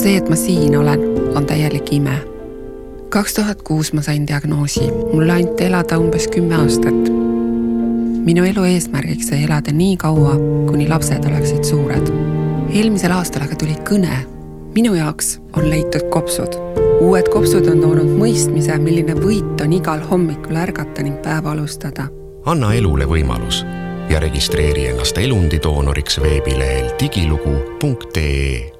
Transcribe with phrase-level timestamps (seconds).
[0.00, 1.00] see, et ma siin olen,
[1.36, 2.16] on täielik ime.
[3.10, 7.10] kaks tuhat kuus ma sain diagnoosi, mulle anti elada umbes kümme aastat.
[8.24, 10.36] minu elu eesmärgiks sai elada nii kaua,
[10.70, 12.12] kuni lapsed oleksid suured.
[12.72, 14.22] eelmisel aastal aga tuli kõne.
[14.74, 16.56] minu jaoks on leitud kopsud.
[17.00, 22.08] uued kopsud on toonud mõistmise, milline võit on igal hommikul ärgata ning päeva alustada.
[22.46, 23.64] anna elule võimalus
[24.08, 28.79] ja registreeri ennast elundidoonoriks veebilehel digilugu.ee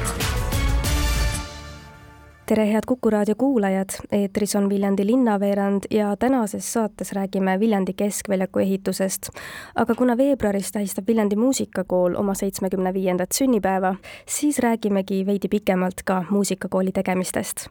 [2.51, 8.59] tere, head Kuku raadio kuulajad, eetris on Viljandi linnaveerand ja tänases saates räägime Viljandi keskväljaku
[8.59, 9.29] ehitusest.
[9.75, 13.95] aga kuna veebruaris tähistab Viljandi muusikakool oma seitsmekümne viiendat sünnipäeva,
[14.27, 17.67] siis räägimegi veidi pikemalt ka muusikakooli tegemistest.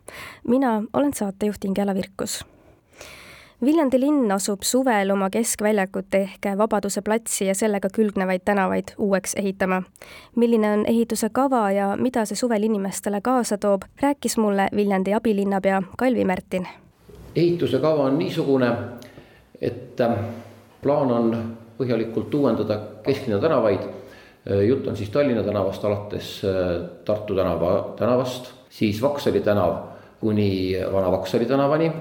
[0.48, 2.44] mina olen saatejuht Ingela Virkus
[3.64, 9.82] Viljandi linn asub suvel oma keskväljakut ehk Vabaduse platsi ja sellega külgnevaid tänavaid uueks ehitama.
[10.36, 15.82] milline on ehituse kava ja mida see suvel inimestele kaasa toob, rääkis mulle Viljandi abilinnapea
[15.98, 16.68] Kalvi Märtin.
[17.36, 18.70] ehituse kava on niisugune,
[19.60, 20.12] et ähm,
[20.82, 23.80] plaan on põhjalikult uuendada kesklinna tänavaid.
[23.80, 29.76] Äh, jutt on siis Tallinna tänavast alates äh, Tartu tänava, tänavast, siis Vaksali tänav
[30.20, 31.92] kuni Vana Vaksali tänavani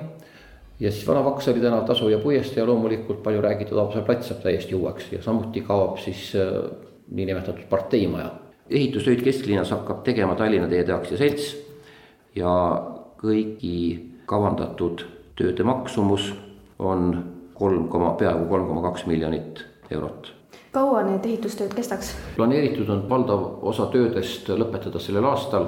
[0.79, 4.43] ja siis Vana Vaksali tänav, Tasu ja puiestee ja loomulikult palju räägitud Haapsalu plats saab
[4.43, 6.71] täiesti uueks ja samuti kaob siis äh,
[7.11, 8.31] niinimetatud parteimaja.
[8.69, 11.57] ehitustöid kesklinnas hakkab tegema Tallinna Teede Aktsiaselts
[12.35, 12.51] ja
[13.17, 15.05] kõigi kavandatud
[15.35, 16.33] tööde maksumus
[16.79, 20.39] on kolm koma, peaaegu kolm koma kaks miljonit eurot
[20.71, 22.13] kaua need ehitustööd kestaks?
[22.35, 25.65] planeeritud on valdav osa töödest lõpetada sellel aastal,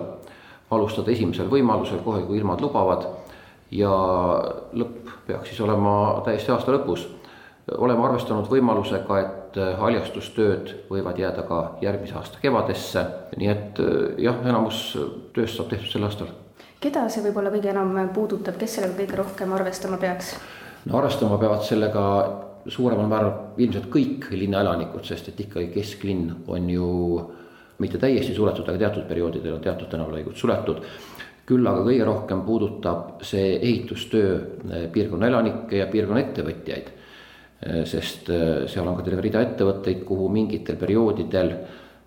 [0.72, 3.08] alustada esimesel võimalusel, kohe kui ilmad lubavad
[3.72, 3.92] ja
[4.78, 7.08] lõpp peaks siis olema täiesti aasta lõpus.
[7.78, 13.06] oleme arvestanud võimalusega, et haljastustööd võivad jääda ka järgmise aasta kevadesse,
[13.38, 13.82] nii et
[14.18, 14.98] jah, enamus
[15.34, 16.32] tööst saab tehtud sel aastal.
[16.80, 20.36] keda see võib-olla kõige enam puudutab, kes sellega kõige rohkem arvestama peaks?
[20.86, 22.06] no arvestama peavad sellega
[22.68, 26.90] suuremal määral ilmselt kõik linnaelanikud, sest et ikkagi kesklinn on ju
[27.82, 30.84] mitte täiesti suletud, aga teatud perioodidel on teatud tänavalõigud suletud
[31.52, 36.90] küll aga kõige rohkem puudutab see ehitustöö eh, piirkonna elanikke ja piirkonna ettevõtjaid.
[37.62, 41.54] Eh, sest eh, seal on ka terve rida ettevõtteid, kuhu mingitel perioodidel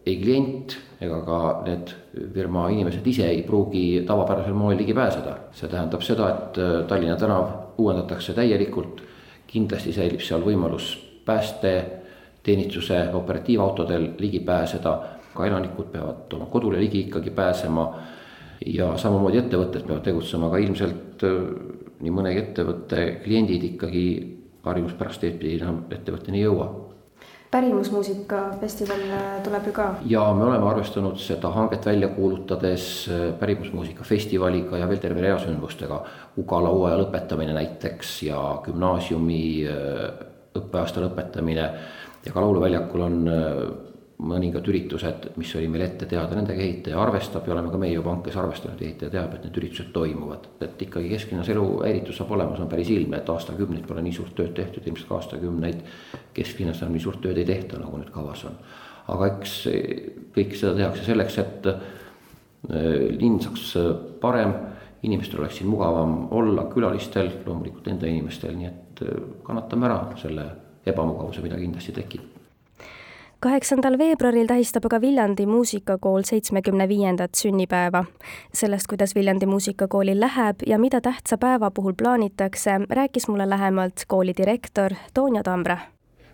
[0.04, 1.92] ei klient ega ka need
[2.34, 5.36] firma inimesed ise ei pruugi tavapärasel moel ligi pääseda.
[5.52, 9.00] see tähendab seda, et Tallinna tänav uuendatakse täielikult,
[9.48, 10.92] kindlasti säilib seal võimalus
[11.24, 14.92] päästeteenistuse operatiivautodel ligi pääseda,
[15.34, 17.88] ka elanikud peavad oma kodule ligi ikkagi pääsema
[18.66, 21.36] ja samamoodi ettevõtted peavad tegutsema, aga ilmselt äh,
[22.04, 24.06] nii mõnegi ettevõtte kliendid ikkagi
[24.64, 26.68] harjumuspärast eetpidi enam ettevõtteni ei jõua.
[27.54, 29.88] pärimusmuusika festival äh, tuleb ju ka.
[30.10, 35.38] ja me oleme arvestanud seda hanget välja kuulutades äh, pärimusmuusika festivaliga ja veel terve rea
[35.38, 36.02] sündmustega.
[36.38, 39.42] Ugala hooaja lõpetamine näiteks ja gümnaasiumi
[40.54, 41.68] õppeaasta lõpetamine
[42.24, 43.18] ja ka lauluväljakul on
[44.22, 48.12] mõningad üritused, mis oli meil ette teada, nendega ehitaja arvestab ja oleme ka meie juba
[48.12, 50.46] hankes arvestanud, ehitaja teab, et need üritused toimuvad.
[50.62, 54.14] et ikkagi kesklinnas elu häiritus saab olema, see on päris ilmne, et aastakümneid pole nii
[54.14, 55.82] suurt tööd tehtud, ilmselt ka aastakümneid
[56.34, 58.60] kesklinnas enam nii suurt tööd ei tehta, nagu nüüd kavas on.
[59.14, 59.56] aga eks
[60.36, 61.82] kõik seda tehakse selleks, et äh,
[63.18, 63.72] linn saaks
[64.22, 64.54] parem,
[65.02, 70.46] inimestel oleks siin mugavam olla, külalistel, loomulikult enda inimestel, nii et äh, kannatame ära selle
[70.86, 72.33] ebamugavuse, mida kindlasti tekib
[73.44, 78.04] kaheksandal veebruaril tähistab aga Viljandi muusikakool seitsmekümne viiendat sünnipäeva.
[78.54, 84.32] sellest, kuidas Viljandi muusikakoolil läheb ja mida tähtsa päeva puhul plaanitakse, rääkis mulle lähemalt kooli
[84.36, 85.78] direktor Toonja Tambre.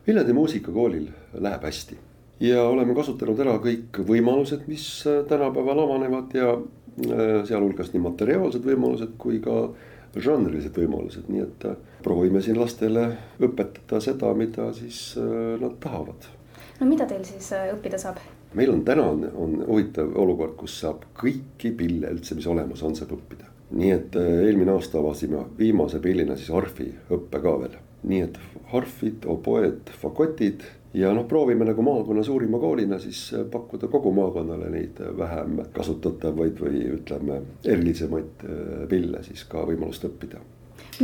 [0.06, 1.98] Viljandi muusikakoolil läheb hästi
[2.40, 9.16] ja oleme kasutanud ära kõik võimalused, mis tänapäeval avanevad ja äh, sealhulgas nii materiaalsed võimalused
[9.18, 9.70] kui ka
[10.16, 16.36] žanrilised võimalused, nii et äh, proovime siin lastele õpetada seda, mida siis äh, nad tahavad
[16.80, 18.18] no mida teil siis äh, õppida saab?
[18.56, 22.96] meil on täna on, on huvitav olukord, kus saab kõiki pille üldse, mis olemas on,
[22.98, 23.50] saab õppida.
[23.76, 27.78] nii et äh, eelmine aasta avasime viimase pillina siis harfi õppe ka veel.
[28.10, 28.38] nii et
[28.72, 30.64] harfid, oboed, fagotid
[30.96, 36.64] ja noh, proovime nagu maakonna suurima koolina siis äh, pakkuda kogu maakonnale neid vähem kasutatavaid
[36.64, 38.48] või ütleme, erilisemaid
[38.88, 40.40] pille siis ka võimalust õppida.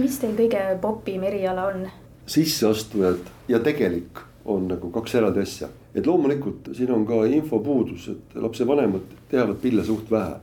[0.01, 1.87] mis teil kõige popim eriala on?
[2.27, 5.69] sisseastujad ja tegelik on nagu kaks eraldi asja.
[5.95, 10.37] et loomulikult siin on ka infopuudus, et lapsevanemad teavad pille suht vähe.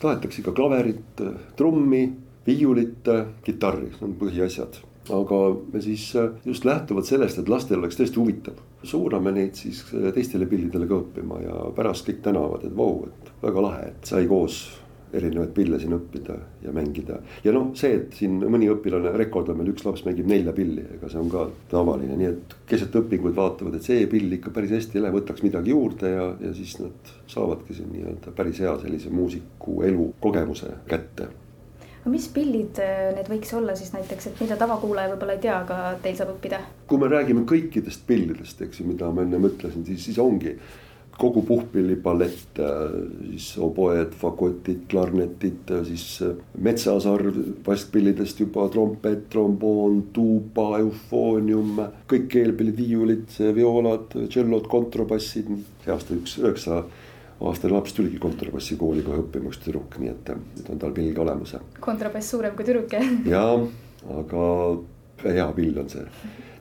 [0.00, 1.20] tahetakse ikka klaverit,
[1.56, 2.12] trummi,
[2.46, 3.06] viiulit,
[3.44, 5.38] kitarri, need on põhiasjad aga
[5.72, 6.12] me siis
[6.44, 9.82] just lähtuvalt sellest, et lastel oleks tõesti huvitav, suuname neid siis
[10.14, 14.28] teistele pillidele ka õppima ja pärast kõik tänavad, et vau, et väga lahe, et sai
[14.30, 14.60] koos
[15.12, 17.18] erinevaid pille siin õppida ja mängida.
[17.44, 21.10] ja noh, see, et siin mõni õpilane rekordab meil üks laps mängib nelja pilli, ega
[21.12, 24.98] see on ka tavaline, nii et keset õpinguid vaatavad, et see pill ikka päris hästi
[24.98, 29.12] ei lähe, võtaks midagi juurde ja, ja siis nad saavadki siin nii-öelda päris hea sellise
[29.12, 31.30] muusiku elukogemuse kätte
[32.02, 35.58] aga mis pillid äh, need võiks olla siis näiteks, et mida tavakuulaja võib-olla ei tea,
[35.62, 36.58] aga teil saab õppida?
[36.90, 40.56] kui me räägime kõikidest pillidest, eks ju, mida ma enne mõtlesin, siis, siis ongi
[41.22, 42.58] kogu puhkpillipalett,
[43.30, 46.06] siis oboed, fagotid, klarnetid, siis
[46.58, 51.78] metsasarv vastpillidest juba trompet, tromboon, tuuba, eufoonium,
[52.10, 55.50] kõik keelpillid, viiulid, vioolad, tšellod, kontrabassid.
[55.82, 56.82] see aasta üks üheksa
[57.42, 61.24] aastane laps tuligi kontrabassikooli kohe õppima, üks tüdruk, nii et nüüd on tal pill ka
[61.24, 61.56] olemas.
[61.82, 63.12] kontrabass suurem kui tüdruk jah?
[63.26, 63.58] jaa,
[64.18, 64.46] aga
[65.26, 66.06] hea pill on see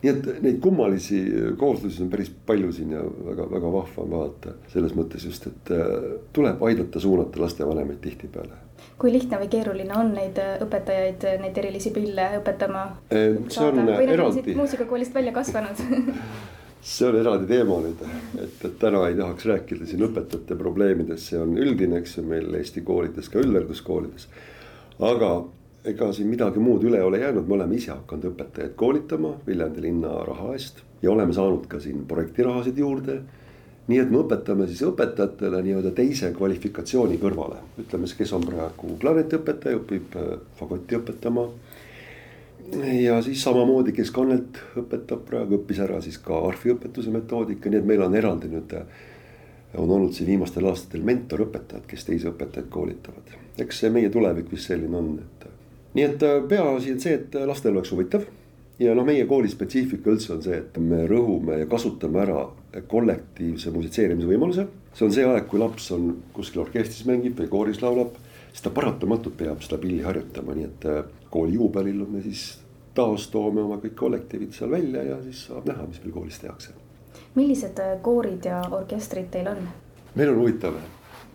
[0.02, 1.20] nii et neid kummalisi
[1.60, 4.56] kooslusi on päris palju siin ja väga-väga vahva on vaadata.
[4.74, 5.92] selles mõttes just, et äh,
[6.34, 8.58] tuleb aidata suunata lastevanemaid tihtipeale.
[9.02, 12.88] kui lihtne või keeruline on neid äh, õpetajaid, neid erilisi pille õpetama?
[13.14, 14.56] Äh, see on eraldi.
[14.58, 15.86] muusikakoolist välja kasvanud
[16.82, 18.02] see on eraldi teema nüüd,
[18.42, 22.50] et, et täna ei tahaks rääkida siin õpetajate probleemidest, see on üldine, eks ju, meil
[22.58, 24.28] Eesti koolides, ka üldhariduskoolides.
[24.98, 25.36] aga
[25.86, 29.82] ega siin midagi muud üle ei ole jäänud, me oleme ise hakanud õpetajaid koolitama Viljandi
[29.82, 33.22] linna raha eest ja oleme saanud ka siin projektirahasid juurde.
[33.88, 38.94] nii et me õpetame siis õpetajatele nii-öelda teise kvalifikatsiooni kõrvale, ütleme siis, kes on praegu
[39.02, 41.48] klarnetiõpetaja, õpib äh, fagotti õpetama.
[43.02, 47.90] ja siis samamoodi, kes kannelt õpetab praegu, õppis ära siis ka arhiõpetuse metoodika, nii et
[47.90, 48.78] meil on eraldi nüüd
[49.78, 53.38] on olnud siin viimastel aastatel mentorõpetajad, kes teisi õpetajaid koolitavad.
[53.58, 55.41] eks see meie tulevik vist selline on, et
[55.94, 58.26] nii et äh, peaasi on see, et äh, lastel oleks huvitav.
[58.82, 62.46] ja noh, meie kooli spetsiifika üldse on see, et me rõhume ja kasutame ära
[62.88, 64.68] kollektiivse musitseerimise võimaluse.
[64.94, 68.16] see on see aeg, kui laps on kuskil orkestris mängib või kooris laulab,
[68.52, 72.46] siis ta paratamatult peab seda pilli harjutama, nii et äh, kooli juubelil me siis
[72.96, 76.74] taas toome oma kõik kollektiivid seal välja ja siis saab näha, mis meil koolis tehakse.
[77.36, 79.70] millised koorid ja orkestrid teil on?
[80.16, 80.80] meil on huvitav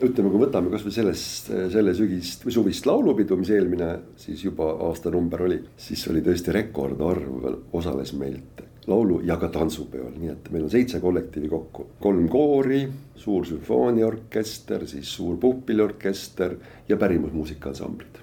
[0.02, 3.90] ütleme, kui võtame kasvõi sellest, selle sügist või suvist laulupidu, mis eelmine
[4.20, 10.30] siis juba aastanumber oli, siis oli tõesti rekordarv osales meilt laulu ja ka tantsupeol, nii
[10.30, 12.84] et meil on seitse kollektiivi kokku, kolm koori,
[13.18, 16.56] suur sümfooniaorkester, siis suur puhkpilliorkester
[16.88, 18.22] ja pärimusmuusikaasamblid.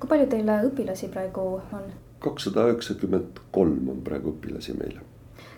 [0.00, 1.92] kui palju teil õpilasi praegu on?
[2.20, 4.98] kakssada üheksakümmend kolm on praegu õpilasi meil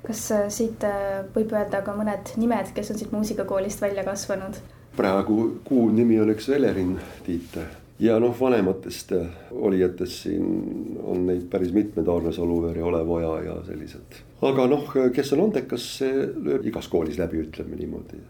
[0.06, 4.60] kas äh, siit äh, võib öelda ka mõned nimed, kes on siit muusikakoolist välja kasvanud?
[4.98, 6.96] Praegu kuu nimi on üks Elerin
[7.26, 7.58] Tiit
[7.98, 9.12] ja noh, vanematest
[9.50, 14.18] olijatest siin on neid päris mitmed, Arne Saluveer ja Olev Oja ja sellised.
[14.42, 18.20] aga noh, kes on andekas, see lööb igas koolis läbi, ütleme niimoodi.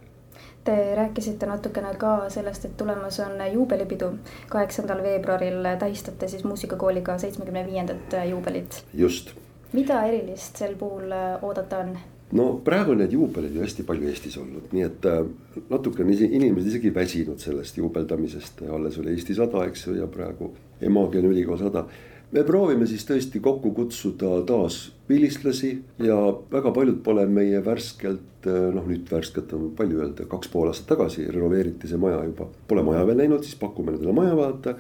[0.65, 4.11] Te rääkisite natukene ka sellest, et tulemas on juubelipidu.
[4.49, 8.85] kaheksandal veebruaril tähistate siis muusikakooliga seitsmekümne viiendat juubelit.
[8.94, 9.32] just.
[9.73, 11.12] mida erilist sel puhul
[11.43, 11.99] oodata on?
[12.36, 15.22] No praegu on neid juubeleid ju hästi palju Eestis olnud, nii et äh,
[15.70, 20.53] natuke on inimesed isegi väsinud sellest juubeldamisest, alles oli Eesti sada, eks ju, ja praegu
[20.84, 21.86] Emagi on ülikool sada.
[22.32, 25.70] me proovime siis tõesti kokku kutsuda taas vilistlasi
[26.05, 26.17] ja
[26.53, 30.93] väga paljud pole meie värskelt, äh, noh nüüd värskelt on palju öelda, kaks pool aastat
[30.93, 34.76] tagasi renoveeriti see maja juba, pole maja veel näinud, siis pakume nendele maja vaadata.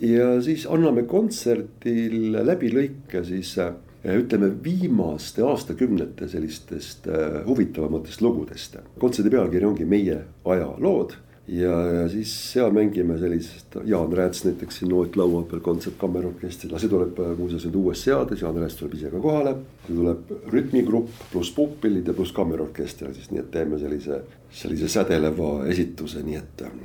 [0.00, 3.76] ja siis anname kontserdil läbi lõike siis äh,
[4.16, 8.76] ütleme viimaste aastakümnete sellistest äh, huvitavamatest lugudest.
[8.98, 11.16] kontserdi pealkiri ongi Meie ajalood
[11.48, 17.20] ja, siis seal mängime sellist, Jaan Rääts näiteks siin Noot laua peal kontsertkammerorkestril, see tuleb
[17.24, 19.54] äh, muuseas nüüd uues seades, Jaan Rääts tuleb ise ka kohale.
[19.86, 26.22] tuleb rütmigrupp pluss puhkpillid ja pluss kammerorkester siis, nii et teeme sellise, sellise sädeleva esituse,
[26.26, 26.76] nii et äh,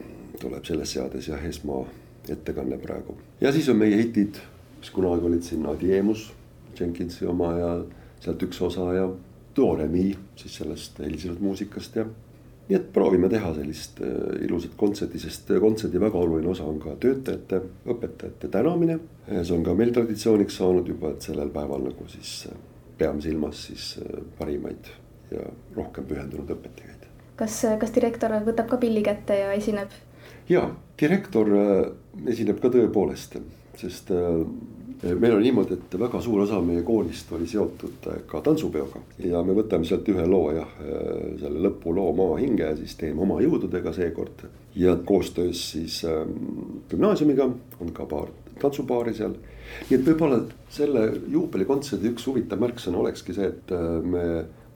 [0.42, 1.84] tuleb selles seades jah, esma
[2.30, 3.18] ettekanne praegu.
[3.42, 4.40] ja siis on meie hitid,
[4.80, 6.32] mis kunagi olid siin Adiemus
[6.80, 7.70] Jenkinsi oma ja
[8.24, 9.08] sealt üks osa ja
[9.56, 12.06] Do Re Mi siis sellest helisenud muusikast ja.
[12.68, 14.14] nii et proovime teha sellist äh,
[14.46, 17.60] ilusat kontserti, sest kontserdi väga oluline osa on ka töötajate,
[17.92, 19.00] õpetajate tänamine.
[19.30, 22.62] see on ka meil traditsiooniks saanud juba, et sellel päeval nagu siis äh,
[22.98, 24.90] peame silmas siis äh, parimaid
[25.32, 25.44] ja
[25.76, 27.10] rohkem pühendunud õpetajaid.
[27.36, 29.92] kas, kas direktor võtab ka pilli kätte ja esineb?
[30.50, 30.70] ja,
[31.02, 31.52] direktor
[32.26, 33.38] esineb ka tõepoolest,
[33.78, 34.12] sest
[35.04, 39.56] meil on niimoodi, et väga suur osa meie koolist oli seotud ka tantsupeoga ja me
[39.58, 40.70] võtame sealt ühe loo jah,
[41.42, 44.46] selle lõpuloo Maa hinge ja siis teeme oma jõududega seekord.
[44.76, 46.02] ja koostöös siis
[46.90, 47.50] gümnaasiumiga
[47.82, 48.32] on ka paar
[48.62, 49.36] tantsupaari seal.
[49.90, 54.26] nii et võib-olla selle juubelikontserdi üks huvitav märksõna olekski see, et me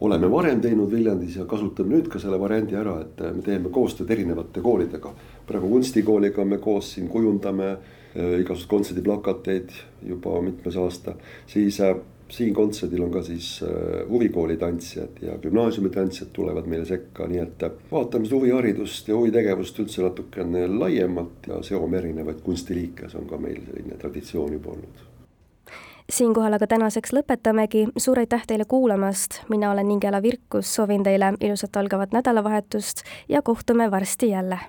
[0.02, 3.72] oleme varem teinud Viljandis ja kasutame nüüd ka selle variandi ära, et äh, me teeme
[3.74, 5.14] koostööd erinevate koolidega.
[5.48, 9.74] praegu kunstikooliga me koos siin kujundame äh, igasuguseid kontserdiplakateid
[10.06, 11.16] juba mitmes aasta,
[11.48, 11.96] siis äh,
[12.30, 13.64] siin kontserdil on ka siis
[14.10, 19.80] huvikooli tantsijad ja gümnaasiumi tantsijad tulevad meile sekka, nii et vaatame seda huviharidust ja huvitegevust
[19.80, 25.07] üldse natukene laiemalt ja seome erinevaid kunstiliike, see on ka meil selline traditsioon juba olnud
[26.10, 31.76] siinkohal aga tänaseks lõpetamegi, suur aitäh teile kuulamast, mina olen Ingela Virkus, soovin teile ilusat
[31.76, 34.60] algavat nädalavahetust ja kohtume varsti jälle.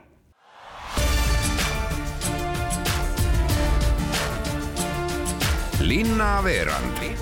[5.88, 7.17] linnaveerand